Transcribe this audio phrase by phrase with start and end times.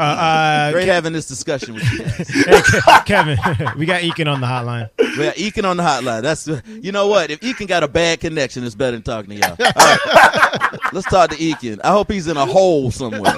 [0.00, 0.02] Uh,
[0.70, 1.98] uh, Great having this discussion with you.
[2.04, 2.28] guys.
[2.28, 3.38] hey, Ke- Kevin,
[3.78, 4.88] we got Ekin on the hotline.
[4.98, 6.22] Well, Ekin on the hotline.
[6.22, 6.46] That's
[6.82, 7.30] you know what?
[7.30, 9.56] If Ekin got a bad connection, it's better than talking to y'all.
[9.60, 10.78] All right.
[10.92, 11.80] Let's talk to Ekin.
[11.84, 13.34] I hope he's in a hole somewhere.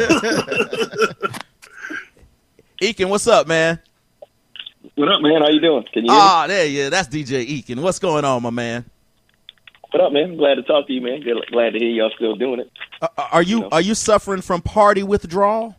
[2.80, 3.80] Ekin, what's up, man?
[4.94, 5.42] What up, man?
[5.42, 5.84] How you doing?
[5.92, 6.26] Can you hear me?
[6.26, 6.90] Ah, there you.
[6.90, 7.80] That's DJ Ekin.
[7.80, 8.84] What's going on, my man?
[9.90, 10.36] What up, man?
[10.36, 11.22] Glad to talk to you, man.
[11.50, 12.70] Glad to hear y'all still doing it.
[13.00, 15.76] Uh, are you are you suffering from party withdrawal?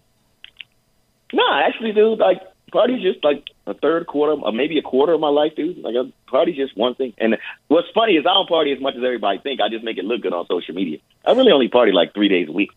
[1.33, 5.19] Nah, actually, dude, like party's just like a third quarter, or maybe a quarter of
[5.19, 5.79] my life, dude.
[5.79, 7.13] Like a party's just one thing.
[7.17, 9.59] And what's funny is I don't party as much as everybody think.
[9.61, 10.99] I just make it look good on social media.
[11.25, 12.71] I really only party like three days a week.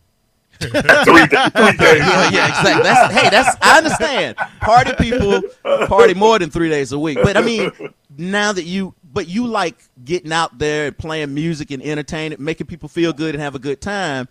[0.59, 1.99] three, da- three days.
[1.99, 2.83] yeah, yeah, exactly.
[2.83, 4.37] That's hey, that's I understand.
[4.61, 5.41] Party people
[5.87, 7.19] party more than three days a week.
[7.21, 7.71] But I mean,
[8.17, 12.67] now that you but you like getting out there and playing music and entertaining, making
[12.67, 14.27] people feel good and have a good time.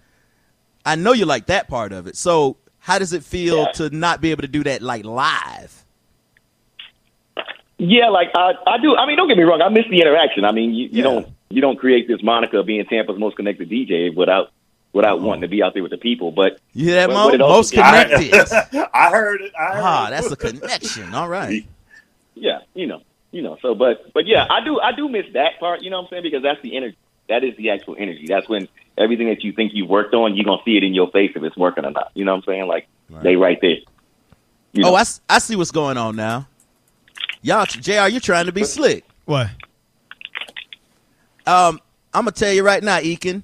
[0.85, 2.17] I know you like that part of it.
[2.17, 3.73] So how does it feel Yeah.
[3.73, 5.85] to not be able to do that like live?
[7.79, 8.97] Yeah, like I, I do.
[8.97, 9.61] I mean, don't get me wrong.
[9.61, 10.45] I miss the interaction.
[10.45, 11.03] I mean, you, you Yeah.
[11.03, 14.53] don't you don't create this moniker of being Tampa's most connected DJ without
[14.93, 16.31] without wanting to be out there with the people.
[16.31, 17.27] But You hear that, But Mo?
[17.27, 18.89] what Most gives- connected.
[18.95, 19.53] I heard it.
[19.59, 20.11] I heard ah, it.
[20.13, 21.13] that's a connection.
[21.13, 21.67] All right.
[22.35, 23.03] yeah, you know,
[23.33, 23.59] you know.
[23.63, 25.83] So, but but yeah, I do I do miss that part.
[25.83, 26.23] You know what I'm saying?
[26.23, 26.97] Because that's the energy.
[27.29, 28.27] That is the actual energy.
[28.29, 31.11] That's when everything that you think you worked on, you're gonna see it in your
[31.11, 32.11] face if it's working or not.
[32.15, 32.67] You know what I'm saying?
[32.67, 32.89] Like
[33.23, 33.79] they right there.
[34.73, 34.97] You know?
[34.97, 36.49] Oh, I see what's going on now.
[37.43, 38.09] Y'all, Jr.
[38.09, 39.05] You're trying to be slick.
[39.25, 39.49] What?
[41.47, 41.81] Um,
[42.13, 43.43] I'm gonna tell you right now, Ekin.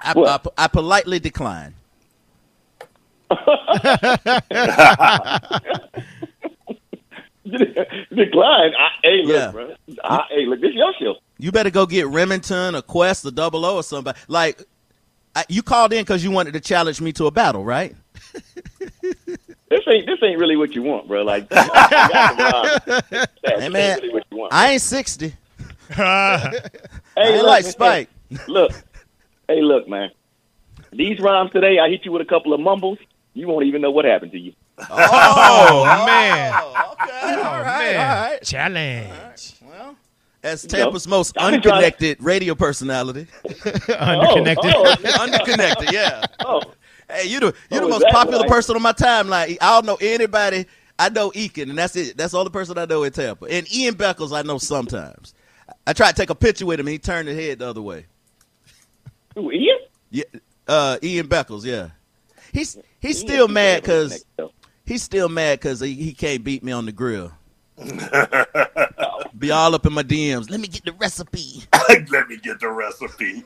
[0.00, 1.74] I, I, I politely decline.
[8.14, 8.72] Decline.
[8.78, 9.50] I, hey, look, Yeah.
[9.50, 9.74] bro.
[10.04, 11.16] I, hey, look, this your show.
[11.38, 14.18] You better go get Remington or Quest or Double O or somebody.
[14.28, 14.62] Like,
[15.34, 17.94] I, you called in because you wanted to challenge me to a battle, right?
[19.72, 21.22] This ain't this ain't really what you want, bro.
[21.22, 23.04] Like, you got some rhymes.
[23.42, 24.52] Hey, ain't man, really what you want.
[24.52, 25.28] I ain't sixty.
[25.88, 26.50] hey, I
[27.16, 28.08] ain't look, like man, Spike.
[28.48, 28.72] Look,
[29.48, 30.10] hey, look, man.
[30.92, 32.98] These rhymes today, I hit you with a couple of mumbles.
[33.32, 34.52] You won't even know what happened to you.
[34.90, 36.52] Oh, man.
[36.54, 36.71] Oh.
[38.42, 39.10] Okay, Oh, right, man.
[39.10, 39.36] all right.
[39.36, 39.54] Challenge.
[39.62, 39.96] Well,
[40.42, 43.26] as know, Tampa's most I've unconnected radio personality,
[43.98, 44.72] Underconnected.
[44.74, 46.24] Oh, underconnected, yeah.
[46.40, 46.60] oh,
[47.10, 48.48] Hey, you the you Oh, the most popular right?
[48.48, 49.56] person on my timeline.
[49.60, 50.66] I don't know anybody.
[50.98, 52.16] I know Ekin, and that's it.
[52.16, 53.46] That's all the only person I know in Tampa.
[53.46, 55.34] And Ian Beckles, I know sometimes.
[55.86, 57.82] I tried to take a picture with him, and he turned his head the other
[57.82, 58.06] way.
[59.34, 59.78] who, Ian?
[60.10, 60.24] Yeah,
[60.68, 61.90] uh, Ian Beckles, yeah.
[62.52, 64.24] He's he's Ian, still mad because
[64.84, 67.32] he's still mad because he, he can't beat me on the grill.
[69.38, 70.50] Be all up in my DMs.
[70.50, 71.64] Let me get the recipe.
[72.10, 73.44] Let me get the recipe.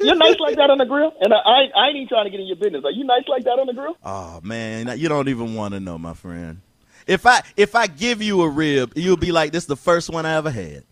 [0.00, 2.30] You're nice like that on the grill, and I, I, I ain't even trying to
[2.30, 2.84] get in your business.
[2.84, 3.96] Are you nice like that on the grill?
[4.04, 6.60] Oh man, you don't even want to know, my friend.
[7.06, 10.10] If I if I give you a rib, you'll be like, "This is the first
[10.10, 10.84] one I ever had."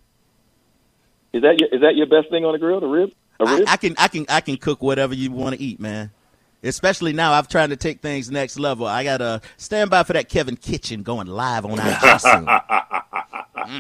[1.33, 2.81] Is that your, is that your best thing on the grill?
[2.81, 3.13] The rib?
[3.41, 3.65] A I, rib?
[3.69, 6.11] I can I can I can cook whatever you want to eat, man.
[6.65, 8.87] Especially now, I'm trying to take things next level.
[8.87, 12.47] I gotta stand by for that Kevin Kitchen going live on IG soon.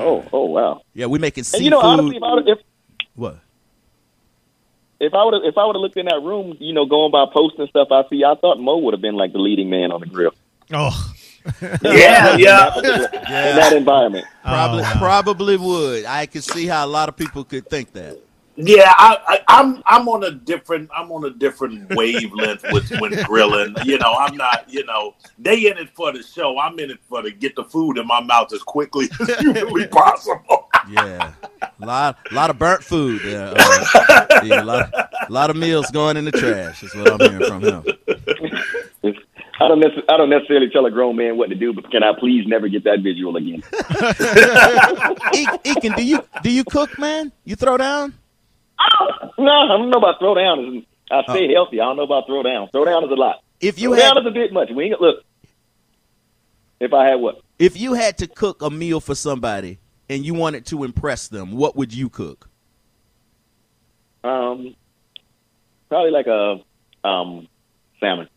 [0.00, 0.82] oh, oh wow.
[0.94, 1.58] Yeah, we're making seafood.
[1.58, 2.58] And you know, honestly, if I would if
[3.14, 3.38] what?
[4.98, 7.26] if I would if I would have looked in that room, you know, going by
[7.32, 8.24] posts and stuff, I see.
[8.24, 10.32] I thought Mo would have been like the leading man on the grill.
[10.72, 11.12] Oh.
[11.82, 12.76] yeah, yeah.
[12.78, 12.82] in
[13.56, 14.24] that environment.
[14.44, 14.98] Probably Oh, wow.
[14.98, 16.04] probably would.
[16.04, 18.18] I could see how a lot of people could think that.
[18.56, 23.12] Yeah, I, I, I'm I'm on a different I'm on a different wavelength with when
[23.24, 23.74] grilling.
[23.84, 24.66] You know, I'm not.
[24.68, 26.58] You know, they in it for the show.
[26.58, 29.86] I'm in it for to get the food in my mouth as quickly as humanly
[29.88, 30.68] possible.
[30.90, 33.54] Yeah, a lot, lot of burnt food there.
[33.56, 36.82] Uh, yeah, a lot, lot of meals going in the trash.
[36.82, 37.84] Is what I'm hearing from him.
[39.60, 42.02] I don't necess- I don't necessarily tell a grown man what to do, but can
[42.02, 43.62] I please never get that visual again?
[45.64, 47.32] Ekin, do you do you cook, man?
[47.44, 48.14] You throw down?
[49.38, 50.84] No, I don't know about throw down.
[51.10, 51.80] I stay healthy.
[51.80, 52.68] I don't know about throw down.
[52.70, 53.42] Throw down is a lot.
[53.60, 54.70] If you throw had down is a bit much.
[54.70, 55.24] We ain't look.
[56.80, 57.40] If I had what?
[57.58, 59.78] if you had to cook a meal for somebody
[60.08, 62.48] and you wanted to impress them, what would you cook?
[64.24, 64.74] Um,
[65.88, 66.60] probably like a
[67.06, 67.48] um
[68.00, 68.28] salmon.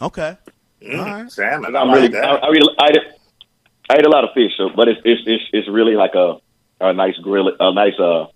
[0.00, 0.36] Okay.
[0.82, 1.30] Mm, All right.
[1.30, 2.44] Salmon, I I'm like really, I, that.
[2.44, 3.20] I, really, I, eat-
[3.90, 6.38] I eat a lot of fish, so but it's it's it's, it's really like a
[6.80, 8.26] a nice grill, a nice uh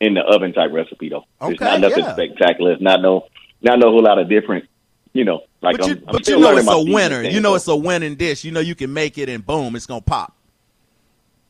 [0.00, 1.24] in the oven type recipe though.
[1.42, 2.12] it's not nothing yeah.
[2.12, 2.72] spectacular.
[2.72, 3.26] It's not no
[3.62, 4.66] not no whole lot of different.
[5.12, 7.22] You know, like But you, I'm, I'm but you know it's a winner.
[7.22, 8.44] thing, You know so- it's a winning dish.
[8.44, 10.36] You know you can make it and boom, it's gonna pop.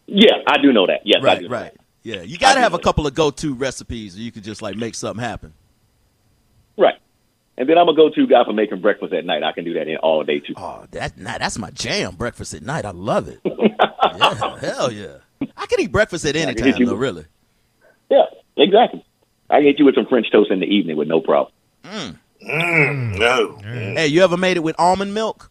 [0.06, 0.37] yeah.
[0.47, 1.00] I do know that.
[1.05, 1.73] Yes, I Right, right.
[1.75, 1.76] that.
[2.02, 4.75] Yeah, you got to have a couple of go-to recipes, or you could just like
[4.76, 5.52] make something happen.
[6.79, 6.94] Right.
[7.58, 9.43] And then I'm a go-to guy for making breakfast at night.
[9.43, 10.55] I can do that in all day too.
[10.56, 12.14] Oh, that nah, that's my jam.
[12.17, 12.87] Breakfast at night.
[12.87, 13.41] I love it.
[13.44, 15.19] yeah, hell yeah.
[15.58, 17.26] I can eat breakfast at any can time though, really.
[18.60, 19.04] Yeah, exactly.
[19.48, 21.52] I can hit you with some French toast in the evening with no problem.
[21.84, 23.58] Mm, no.
[23.62, 25.50] Hey, you ever made it with almond milk?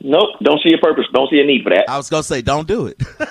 [0.00, 1.06] Nope, don't see a purpose.
[1.12, 1.88] Don't see a need for that.
[1.88, 2.98] I was gonna say, don't do it.
[3.18, 3.28] that's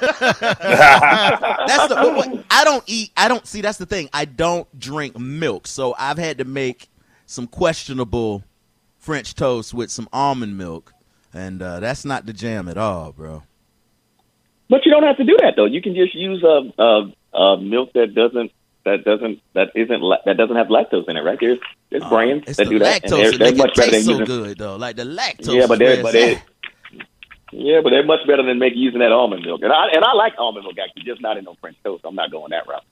[1.88, 1.96] the.
[1.96, 3.12] but what- I don't eat.
[3.16, 3.62] I don't see.
[3.62, 4.10] That's the thing.
[4.12, 6.90] I don't drink milk, so I've had to make
[7.28, 8.44] some questionable
[8.98, 10.94] French toast with some almond milk,
[11.34, 13.44] and uh, that's not the jam at all, bro.
[14.70, 15.66] But you don't have to do that though.
[15.66, 17.02] You can just use a uh,
[17.34, 18.52] uh, milk that doesn't
[18.86, 21.22] that doesn't that isn't that doesn't have lactose in it.
[21.22, 21.60] Right there's
[21.90, 24.26] there's brands Uh, It's that do that, and they're, they're much better than so using.
[24.26, 24.76] good, though.
[24.78, 25.56] Like the lactose.
[25.60, 26.42] Yeah, but they're but they
[27.52, 29.62] yeah, but they're much better than make using that almond milk.
[29.64, 32.04] And I and I like almond milk actually, just not in no French toast.
[32.06, 32.84] I'm not going that route.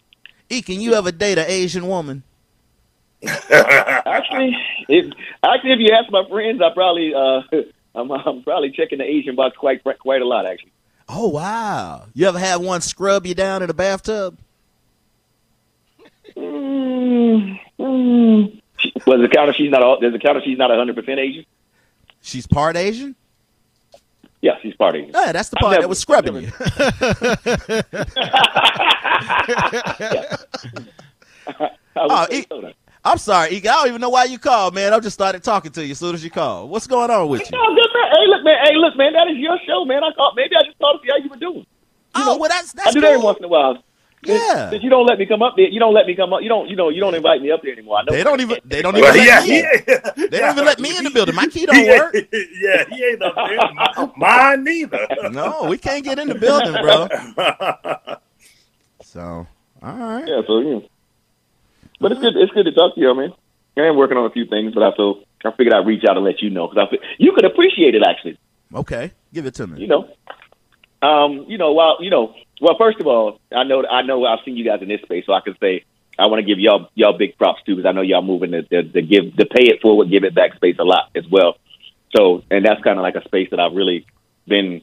[0.50, 2.24] E, can you ever date an Asian woman?
[3.26, 4.56] Actually,
[4.88, 5.12] if
[5.42, 7.42] actually if you ask my friends, I probably uh
[7.96, 10.72] I'm, I'm probably checking the Asian box quite quite a lot actually.
[11.07, 12.06] Oh wow!
[12.13, 14.38] You ever had one scrub you down in a bathtub?
[16.36, 18.62] Mm, mm.
[19.06, 21.46] Was the counter she's not all, does the counter she's not 100 percent Asian?
[22.22, 23.16] She's part Asian.
[24.42, 25.12] Yeah, she's part Asian.
[25.13, 26.52] Yeah, that's the part never- that was scrubbing you.
[31.98, 32.74] Oh, would say it- so then.
[33.07, 33.56] I'm sorry.
[33.57, 34.92] I don't even know why you called, man.
[34.92, 36.72] I just started talking to you as soon as you called.
[36.72, 37.48] What's going on with you?
[37.52, 38.12] No, good man.
[38.12, 38.57] Hey, look, man.
[38.66, 39.13] Hey, look, man.
[39.13, 40.04] That is your show, man.
[40.04, 40.34] I called.
[40.36, 41.66] Maybe I just called to see how you were doing.
[42.16, 42.88] Oh, well, that's that's.
[42.88, 43.84] I that's do that every once in a while.
[44.24, 44.72] Yeah.
[44.72, 46.42] Since you don't let me come up there, you don't let me come up.
[46.42, 46.68] You don't.
[46.68, 46.90] You know.
[46.90, 48.00] You don't invite me up there anymore.
[48.00, 48.14] I know.
[48.14, 48.58] They don't even.
[48.66, 49.04] They don't even.
[49.04, 49.66] Well, let yeah, me in.
[49.88, 50.28] yeah.
[50.30, 51.36] They don't even let me in the building.
[51.36, 52.16] My key don't work.
[52.16, 54.12] yeah, he ain't up there.
[54.18, 55.08] Mine neither.
[55.32, 58.18] No, we can't get in the building, bro.
[59.04, 59.48] So,
[59.81, 60.28] all right.
[60.28, 60.42] Yeah.
[60.48, 60.80] So yeah.
[62.02, 62.36] But it's good.
[62.36, 63.34] It's good to talk to you, man.
[63.78, 66.18] I am working on a few things, but I feel I figured I'd reach out
[66.18, 68.38] and let you know because I feel, you could appreciate it actually.
[68.74, 69.80] Okay, give it to me.
[69.80, 70.10] you know,
[71.06, 74.40] um, you know, well, you know, well, first of all, I know, I know, I've
[74.44, 75.86] seen you guys in this space, so I can say
[76.18, 78.62] I want to give y'all y'all big props too, because I know y'all moving the,
[79.02, 81.57] give the pay it forward, give it back space a lot as well.
[82.16, 84.07] So, and that's kind of like a space that I've really
[84.48, 84.81] been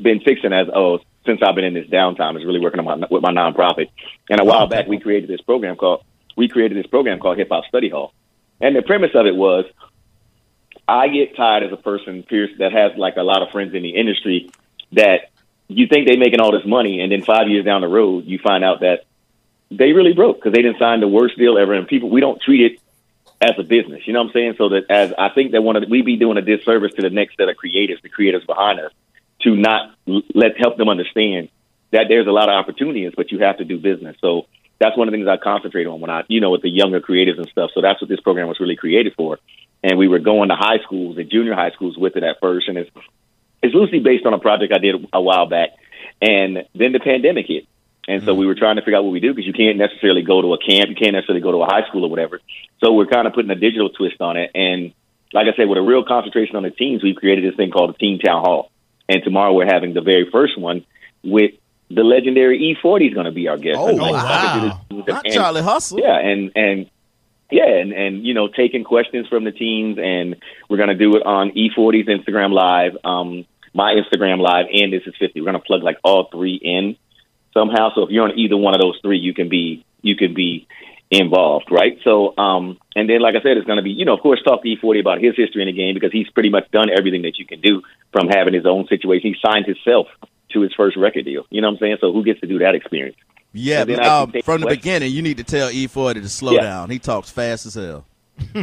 [0.00, 3.06] been fixing as oh since I've been in this downtime is really working on my
[3.10, 3.90] with my nonprofit.
[4.28, 6.04] And a while back, we created this program called
[6.36, 8.12] we created this program called Hip Hop Study Hall,
[8.60, 9.64] and the premise of it was
[10.86, 13.82] I get tired as a person, Pierce, that has like a lot of friends in
[13.82, 14.50] the industry
[14.92, 15.30] that
[15.68, 18.38] you think they're making all this money, and then five years down the road, you
[18.38, 19.04] find out that
[19.70, 21.74] they really broke because they didn't sign the worst deal ever.
[21.74, 22.80] And people, we don't treat it
[23.40, 24.06] as a business.
[24.06, 24.54] You know what I'm saying?
[24.58, 27.10] So that as I think that one of we be doing a disservice to the
[27.10, 28.92] next set of creators, the creators behind us,
[29.42, 29.94] to not
[30.34, 31.48] let help them understand
[31.90, 34.16] that there's a lot of opportunities, but you have to do business.
[34.20, 34.46] So
[34.78, 37.00] that's one of the things I concentrate on when I, you know, with the younger
[37.00, 37.70] creators and stuff.
[37.74, 39.38] So that's what this program was really created for.
[39.82, 42.68] And we were going to high schools and junior high schools with it at first,
[42.68, 42.90] and it's
[43.62, 45.70] it's loosely based on a project I did a while back,
[46.20, 47.66] and then the pandemic hit,
[48.06, 48.40] and so mm-hmm.
[48.40, 50.54] we were trying to figure out what we do because you can't necessarily go to
[50.54, 52.40] a camp, you can't necessarily go to a high school or whatever.
[52.82, 54.92] So we're kind of putting a digital twist on it, and
[55.32, 57.94] like I said, with a real concentration on the teens, we've created this thing called
[57.94, 58.70] the Teen Town Hall,
[59.08, 60.84] and tomorrow we're having the very first one
[61.22, 61.52] with
[61.90, 63.78] the legendary E40 is going to be our guest.
[63.78, 64.12] Oh, wow.
[64.12, 66.00] talking to the teens Not and- Charlie Hustle.
[66.00, 66.90] yeah, and and
[67.50, 70.36] yeah, and and you know, taking questions from the teams, and
[70.68, 75.14] we're gonna do it on E40's Instagram Live, um, my Instagram Live, and this is
[75.18, 75.40] 50.
[75.40, 76.96] We're gonna plug like all three in
[77.54, 77.90] somehow.
[77.94, 80.66] So if you're on either one of those three, you can be you can be
[81.10, 81.98] involved, right?
[82.04, 84.62] So, um, and then like I said, it's gonna be you know, of course, talk
[84.62, 87.38] to E40 about his history in the game because he's pretty much done everything that
[87.38, 89.32] you can do from having his own situation.
[89.32, 90.06] He signed himself
[90.52, 91.46] to his first record deal.
[91.50, 91.96] You know what I'm saying?
[92.00, 93.16] So who gets to do that experience?
[93.58, 94.82] Yeah, but, um, can take from the questions.
[94.84, 96.60] beginning, you need to tell E40 to slow Yeah.
[96.62, 96.90] down.
[96.90, 98.04] He talks fast as hell.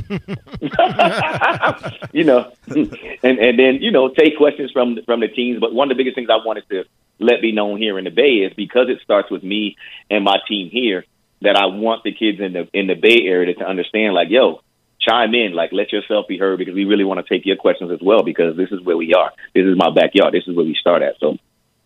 [2.14, 5.60] you know, and and then you know take questions from from the teams.
[5.60, 6.86] But one of the biggest things I wanted to
[7.20, 9.76] let be known here in the Bay is because it starts with me
[10.10, 11.06] and my team here
[11.42, 14.62] that I want the kids in the in the Bay area to understand like, yo,
[15.00, 17.92] chime in, like let yourself be heard because we really want to take your questions
[17.92, 19.32] as well because this is where we are.
[19.54, 20.34] This is my backyard.
[20.34, 21.20] This is where we start at.
[21.20, 21.38] So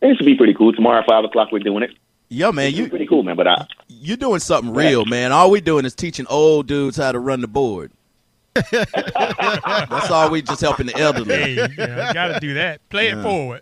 [0.01, 0.73] this will be pretty cool.
[0.73, 1.91] Tomorrow at five o'clock we're doing it.
[2.29, 3.35] Yo, man, It's you pretty cool, man.
[3.35, 5.31] But I you doing something real, man.
[5.31, 7.91] All we doing is teaching old dudes how to run the board.
[8.71, 11.35] That's all we just helping the elderly.
[11.35, 12.87] Hey, yeah, gotta do that.
[12.89, 13.19] Play Yeah.
[13.19, 13.61] it forward.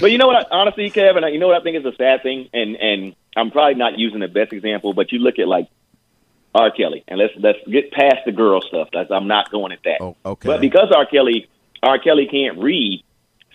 [0.00, 0.36] But you know what?
[0.36, 3.50] I, honestly, Kevin, you know what I think is a sad thing, and and I'm
[3.50, 5.68] probably not using the best example, but you look at like
[6.54, 6.70] R.
[6.70, 8.88] Kelly, and let's let's get past the girl stuff.
[8.92, 10.00] That's, I'm not going at that.
[10.00, 10.46] Oh, okay.
[10.46, 11.04] But because R.
[11.06, 11.48] Kelly,
[11.82, 11.98] R.
[11.98, 13.02] Kelly can't read.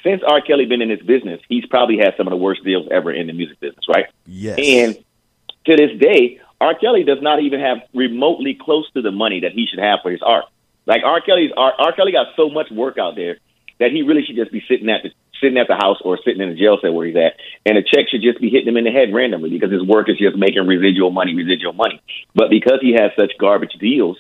[0.04, 0.42] Since R.
[0.42, 3.28] Kelly been in this business, he's probably had some of the worst deals ever in
[3.28, 4.06] the music business, right?
[4.26, 4.60] yes.
[4.62, 4.96] And
[5.66, 6.76] to this day, R.
[6.76, 10.12] Kelly does not even have remotely close to the money that he should have for
[10.12, 10.46] his art.
[10.86, 11.22] Like R.
[11.22, 11.74] Kelly's R.
[11.78, 11.94] R.
[11.94, 13.38] Kelly got so much work out there
[13.80, 16.42] that he really should just be sitting at the sitting at the house or sitting
[16.42, 18.78] in a jail cell where he's at, and a check should just be hitting him
[18.78, 22.02] in the head randomly because his work is just making residual money, residual money.
[22.34, 24.18] But because he has such garbage deals,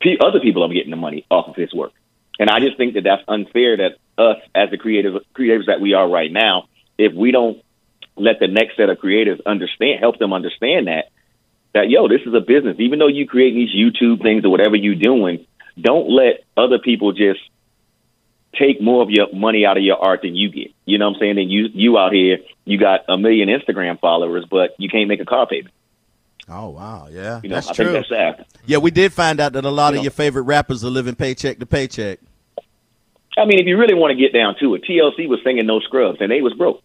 [0.00, 1.92] pe- other people are getting the money off of his work,
[2.40, 3.76] and I just think that that's unfair.
[3.76, 6.64] That us as the creative creators that we are right now,
[6.98, 7.62] if we don't
[8.16, 11.10] let the next set of creators understand, help them understand that
[11.74, 12.76] that yo, this is a business.
[12.80, 15.46] Even though you create these YouTube things or whatever you're doing,
[15.78, 17.40] don't let other people just
[18.58, 20.72] take more of your money out of your art than you get.
[20.84, 21.38] You know what I'm saying?
[21.38, 25.20] And you you out here, you got a million Instagram followers, but you can't make
[25.20, 25.74] a car payment.
[26.48, 27.92] Oh wow, yeah, You know, that's I true.
[27.92, 30.02] that's yeah, we did find out that a lot You of know.
[30.04, 32.18] your favorite rappers are living paycheck to paycheck.
[33.40, 35.80] I mean, if you really want to get down to it, TLC was singing no
[35.80, 36.82] scrubs, and they was broke.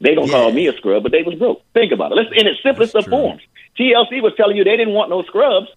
[0.00, 0.32] They don't Yeah.
[0.34, 1.62] call me a scrub, but they was broke.
[1.72, 2.16] Think about it.
[2.16, 3.18] Let's in its simplest That's of true.
[3.18, 3.42] forms.
[3.78, 5.68] TLC was telling you they didn't want no scrubs,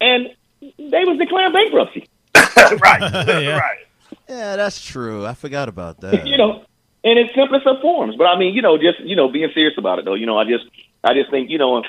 [0.00, 0.28] and
[0.60, 2.08] they was declaring bankruptcy.
[2.82, 3.56] right, Yeah.
[3.58, 3.78] right.
[4.28, 5.24] Yeah, that's true.
[5.24, 6.26] I forgot about that.
[6.26, 6.64] you know,
[7.04, 8.16] in its simplest of forms.
[8.16, 10.14] But I mean, you know, just you know, being serious about it though.
[10.14, 10.64] You know, I just,
[11.04, 11.82] I just think, you know,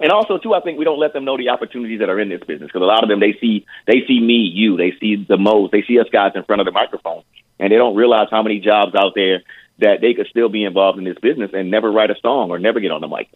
[0.00, 2.28] and also too, I think we don't let them know the opportunities that are in
[2.28, 5.16] this business because a lot of them they see, they see me, you, they see
[5.16, 7.22] the most, they see us guys in front of the microphone,
[7.58, 9.42] and they don't realize how many jobs out there
[9.78, 12.58] that they could still be involved in this business and never write a song or
[12.58, 13.28] never get on the mic.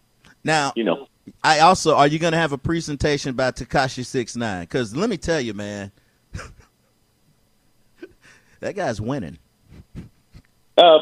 [0.43, 1.07] now, You know,
[1.43, 4.61] I also are you going to have a presentation by Tekashi Six Nine?
[4.61, 5.91] Because let me tell you, man,
[8.59, 9.37] that guy's winning.
[10.81, 10.99] Uh,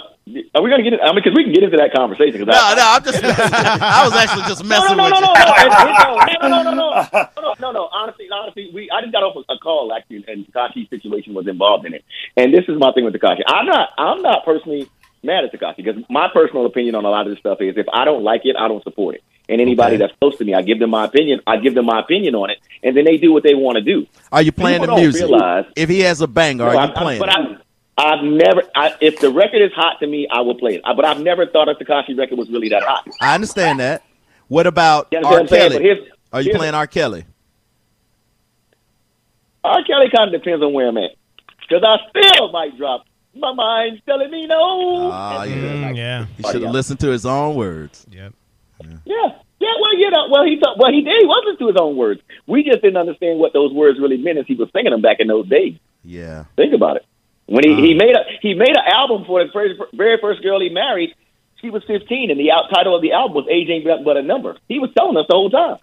[0.53, 0.99] are we gonna get it?
[1.01, 2.41] I mean, because we can get into that conversation.
[2.43, 3.23] No, I, no, I'm just.
[3.23, 6.49] I was actually just messing no, no, with no, you.
[6.49, 7.89] no, no, no, no, no, no, no, no, no, no.
[7.91, 11.85] Honestly, honestly, we I just got off a call actually, and Tekashi's situation was involved
[11.85, 12.03] in it.
[12.37, 13.41] And this is my thing with Tekashi.
[13.47, 14.89] I'm not, I'm not personally
[15.23, 17.87] mad at Tekashi because my personal opinion on a lot of this stuff is if
[17.91, 19.23] I don't like it, I don't support it.
[19.47, 20.05] And anybody Okay.
[20.05, 21.41] that's close to me, I give them my opinion.
[21.47, 23.81] I give them my opinion on it, and then they do what they want to
[23.81, 24.05] do.
[24.31, 25.21] Are you playing the People don't music?
[25.27, 27.19] realize- if he has a banger, No, are you I- I- playing?
[27.19, 27.29] but?
[27.29, 27.57] I,
[27.99, 28.63] I've never.
[28.75, 30.81] I, if the record is hot to me, I will play it.
[30.85, 33.05] I, but I've never thought a Tekashi record was really that hot.
[33.21, 34.03] I understand that.
[34.47, 35.31] What about You understand R.
[35.31, 35.69] what I'm saying?
[35.69, 35.83] But Kelly?
[35.83, 36.87] here's- Are you here's- playing R.
[36.87, 37.25] Kelly?
[39.63, 39.83] R.
[39.83, 41.11] Kelly kind of depends on where I'm at.
[41.67, 43.05] Because I still might drop.
[43.35, 45.09] My mind's telling me no.
[45.11, 45.57] Ah, And yeah.
[45.91, 46.25] Mm, yeah.
[46.37, 48.05] He should have listened to his own words.
[48.09, 48.33] Yep.
[49.05, 49.29] Yeah.
[49.61, 51.13] Yeah, well, you know, well, he thought, well, he did.
[51.19, 52.21] He was listening to his own words.
[52.47, 55.17] We just didn't understand what those words really meant as he was singing them back
[55.19, 55.75] in those days.
[56.05, 56.45] Yeah.
[56.55, 57.05] Think about it.
[57.49, 57.77] When he, Uh.
[57.77, 61.15] he made a he made an album for the first, very first girl he married,
[61.61, 64.21] she was 15, and the out title of the album was "Age Ain't But- a
[64.21, 65.77] Number." He was telling us the whole time.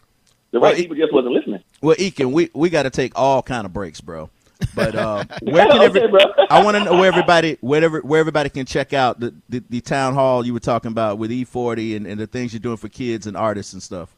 [0.52, 1.60] The right he- people just wasn't listening.
[1.82, 4.30] Well, Ekin, we we got to take all kind of breaks, bro.
[4.74, 6.02] But uh, where can every.
[6.48, 9.80] I want to know where everybody wherever where everybody can check out the, the the
[9.82, 12.88] town hall you were talking about with E40 and, and the things you're doing for
[12.88, 14.15] kids and artists and stuff.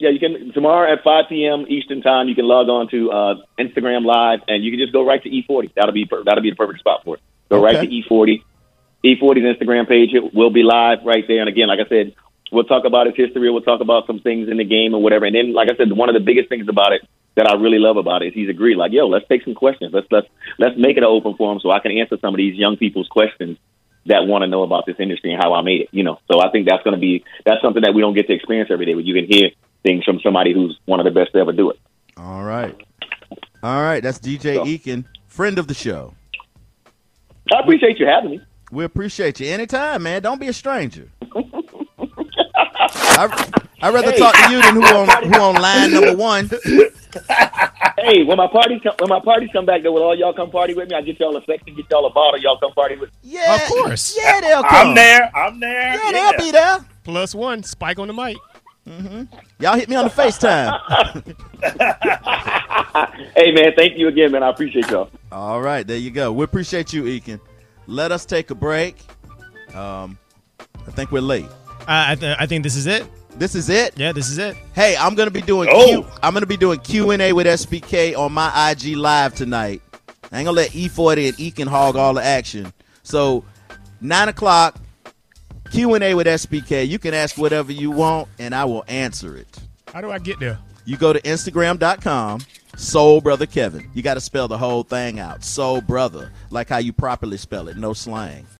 [0.00, 1.66] Yeah, you can tomorrow at 5 p.m.
[1.68, 2.26] Eastern time.
[2.26, 5.28] You can log on to uh, Instagram Live, and you can just go right to
[5.28, 5.74] E40.
[5.76, 7.22] That'll be per- that'll be the perfect spot for it.
[7.50, 8.42] Go right to E40.
[9.04, 11.40] E40's Instagram page it will be live right there.
[11.40, 12.14] And again, like I said,
[12.50, 13.50] we'll talk about its history.
[13.50, 15.26] We'll talk about some things in the game or whatever.
[15.26, 17.02] And then, like I said, one of the biggest things about it
[17.36, 18.76] that I really love about it is he's agreed.
[18.76, 19.92] Like, yo, let's take some questions.
[19.92, 20.26] Let's let's
[20.58, 23.08] let's make it an open forum so I can answer some of these young people's
[23.08, 23.58] questions
[24.06, 25.88] that want to know about this industry and how I made it.
[25.92, 28.26] You know, so I think that's going to be that's something that we don't get
[28.28, 28.94] to experience every day.
[28.94, 29.50] Where you can hear
[29.82, 31.78] things from somebody who's one of the best to ever do it.
[32.16, 32.74] All right,
[33.62, 34.02] all right.
[34.02, 36.14] That's DJ So- Ekin, friend of the show.
[37.54, 38.40] I appreciate you having me.
[38.70, 40.22] We appreciate you anytime, man.
[40.22, 41.08] Don't be a stranger.
[41.98, 43.46] I
[43.82, 44.18] I'd rather Hey.
[44.18, 46.50] talk to you than who on who on line number one.
[47.98, 50.50] Hey, when my parties come, when my parties come back, though, will all y'all come
[50.50, 50.96] party with me?
[50.96, 53.08] I get y'all a section, get y'all a bottle, y'all come party with.
[53.10, 53.16] Me.
[53.32, 54.16] Yeah, Of course.
[54.20, 54.88] Yeah, they'll come.
[54.88, 55.30] I'm there.
[55.34, 55.94] I'm there.
[55.94, 56.78] Yeah, they'll be there.
[57.04, 58.36] Plus one, Spike on the mic.
[59.60, 61.36] Y'all hit me on the FaceTime.
[63.36, 64.42] Hey, man, thank you again, man.
[64.42, 65.08] I appreciate y'all.
[65.30, 66.32] All right, there you go.
[66.32, 67.38] We appreciate you, Ekin.
[67.86, 68.96] Let us take a break.
[69.74, 70.18] Um,
[70.86, 71.46] I think we're late.
[71.86, 73.06] I I, th- I think this is it.
[73.38, 73.96] This is it.
[73.96, 74.56] Yeah, this is it.
[74.74, 75.86] Hey, I'm gonna be doing Oh.
[75.86, 79.80] Q, I'm gonna be doing Q and A with SBK on my IG live tonight.
[80.32, 82.72] I ain't gonna let E40 and Ekin hog all the action.
[83.04, 83.44] So
[84.00, 84.76] nine o'clock,
[85.70, 86.88] Q and A with SBK.
[86.88, 89.58] You can ask whatever you want, and I will answer it.
[89.92, 90.58] How do I get there?
[90.84, 92.40] You go to Instagram.com,
[92.76, 93.88] Soul Brother Kevin.
[93.94, 95.44] You got to spell the whole thing out.
[95.44, 98.46] Soul Brother, like how you properly spell it, no slang.